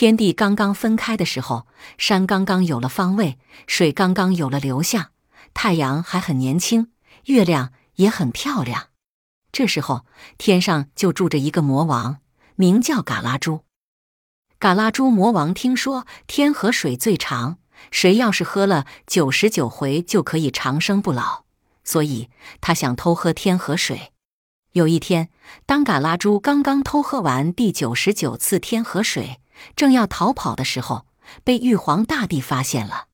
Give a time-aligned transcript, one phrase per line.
[0.00, 1.66] 天地刚刚分开的时候，
[1.98, 5.10] 山刚刚有了方位，水刚刚有了流向，
[5.54, 6.92] 太阳还很年轻，
[7.24, 8.90] 月亮也很漂亮。
[9.50, 10.06] 这时候，
[10.38, 12.18] 天上就住着一个魔王，
[12.54, 13.64] 名叫嘎拉猪。
[14.60, 17.58] 嘎拉猪魔王听说天河水最长，
[17.90, 21.42] 谁要是喝了九十九回就可以长生不老，
[21.82, 22.30] 所以
[22.60, 24.12] 他想偷喝天河水。
[24.74, 25.30] 有一天，
[25.66, 29.40] 当嘎拉猪刚刚偷喝完第九十九次天河水，
[29.76, 31.06] 正要逃跑的时候，
[31.44, 33.08] 被玉皇大帝发现了。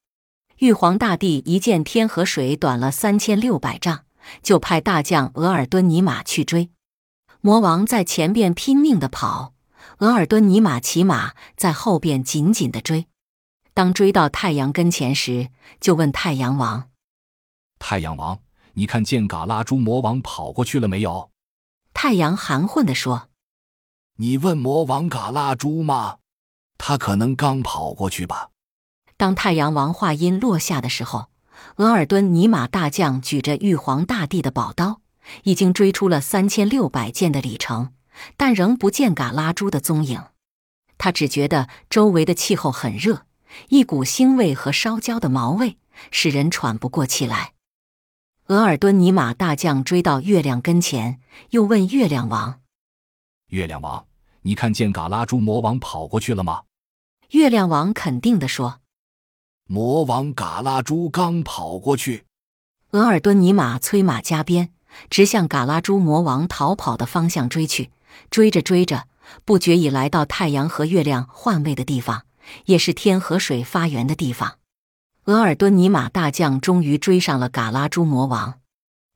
[0.58, 4.04] 玉皇大帝一见天河水短了三千六百丈。
[4.42, 6.70] 就派大将额尔敦尼玛去追，
[7.42, 9.52] 魔王在前边拼命的跑，
[9.98, 13.06] 额尔敦尼玛骑马在后边紧紧的追。
[13.74, 16.88] 当追到太阳跟前时，就问太阳王
[17.78, 18.40] ：“太阳王，
[18.72, 21.30] 你看见嘎拉猪魔王跑过去了没有？”
[21.92, 23.28] 太阳含混的说
[24.16, 26.16] ：“你问魔王嘎拉猪吗？
[26.78, 28.50] 他可能刚跑过去吧。”
[29.16, 31.28] 当太阳王话音落下的时候。
[31.76, 35.00] 额尔敦尼玛大将举着玉皇大帝的宝刀，
[35.44, 37.92] 已经追出了三千六百箭的里程，
[38.36, 40.22] 但仍不见嘎拉猪的踪影。
[40.98, 43.26] 他只觉得周围的气候很热，
[43.68, 45.78] 一股腥味和烧焦的毛味
[46.10, 47.54] 使人喘不过气来。
[48.48, 52.60] 额尔敦尼玛大将追到月亮跟前，又问月亮王
[53.48, 54.06] ：“月亮王，
[54.44, 56.62] 你看见嘎拉猪魔王跑过去了吗？”
[57.32, 58.80] 月亮王肯定地说。
[59.66, 62.26] 魔王嘎拉猪刚跑过去，
[62.90, 64.70] 额尔敦尼玛催马加鞭，
[65.08, 67.90] 直向嘎拉猪魔王逃跑的方向追去。
[68.30, 69.08] 追着追着，
[69.44, 72.26] 不觉已来到太阳和月亮换位的地方，
[72.66, 74.58] 也是天河水发源的地方。
[75.24, 78.60] 额尔敦尼玛大将终于追上了嘎拉猪魔王。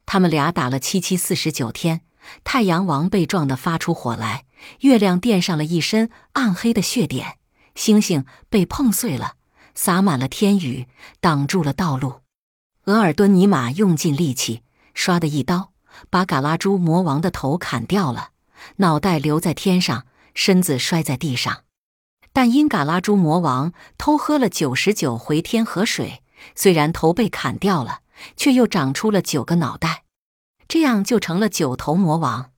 [0.07, 2.01] 他们俩打了七七四十九天，
[2.45, 4.45] 太阳王被撞得发出火来，
[4.81, 7.39] 月亮垫上了一身暗黑的血点，
[7.75, 9.35] 星星被碰碎了。
[9.75, 10.89] 洒满了天宇，
[11.21, 12.23] 挡住了道路。
[12.87, 15.73] 额尔敦尼玛用尽力气，唰的一刀
[16.11, 18.31] 把嘎拉猪魔王的头砍掉了，
[18.79, 21.63] 脑袋留在天上，身子摔在地上。
[22.33, 26.25] 但因嘎拉猪魔王偷喝了九十九回天河水，
[26.57, 28.01] 虽然头被砍掉了，
[28.37, 30.03] 却又长出了九个脑袋，
[30.69, 32.53] 这样就成了九头魔王。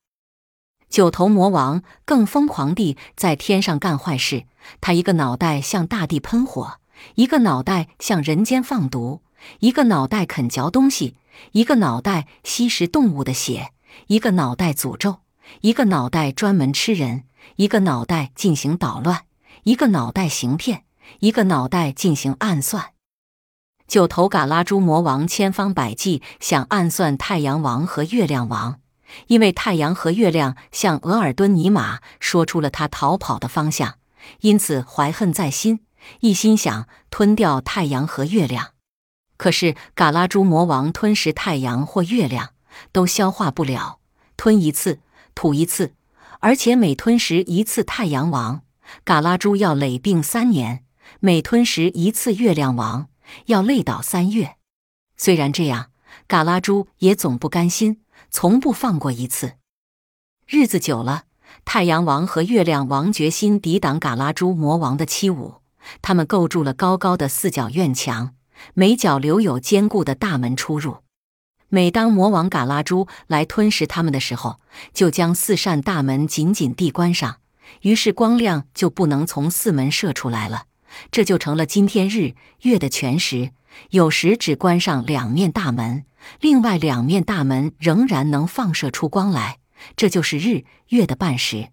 [0.89, 4.45] 九头魔王更疯狂地在天上干坏事，
[4.81, 6.81] 他一个脑袋向大地喷火。
[7.15, 9.23] 一个脑袋向人间放毒，
[9.61, 11.17] 一个脑袋啃嚼东西，
[11.53, 13.73] 一个脑袋吸食动物的血，
[14.09, 15.21] 一个脑袋诅咒，
[15.63, 17.25] 一个脑袋专门吃人，
[17.57, 19.25] 一个脑袋进行捣乱，
[19.63, 20.85] 一个脑袋行骗，
[21.21, 22.93] 一个脑袋进行暗算。
[23.91, 28.79] 九头嘎拉猪魔王千方百计想暗算太阳王和月亮王，
[29.27, 33.97] 因为太阳和月亮向额尔敦尼玛说出了他逃跑的方向，
[34.43, 35.81] 因此怀恨在心。
[36.21, 38.69] 一心想吞掉太阳和月亮，
[39.37, 42.51] 可是嘎拉猪魔王吞食太阳或月亮
[42.93, 43.99] 都消化不了，
[44.37, 45.01] 吞一次
[45.35, 45.95] 吐一次，
[46.39, 48.63] 而且每吞食一次太阳王，
[49.03, 50.85] 嘎拉猪要累病三年；
[51.19, 53.09] 每吞食一次月亮王，
[53.47, 54.57] 要累倒三月。
[55.17, 55.91] 虽然这样，
[56.27, 59.55] 嘎拉猪也总不甘心，从不放过一次。
[60.47, 61.25] 日子久了，
[61.65, 65.61] 太阳王和月亮王决心抵挡嘎拉猪魔王的欺侮。
[66.03, 68.35] 他们构筑了高高的四角院墙，
[68.75, 70.99] 每角留有坚固的大门出入。
[71.69, 74.61] 每当魔王嘎拉猪来吞食他们的时候，
[74.93, 77.39] 就将四扇大门紧紧地关上，
[77.83, 80.65] 于是光亮就不能从四门射出来了。
[81.11, 83.51] 这就成了今天日月的全时。
[83.91, 86.05] 有时只关上两面大门，
[86.41, 89.59] 另外两面大门仍然能放射出光来，
[89.97, 91.69] 这就是日月的半时。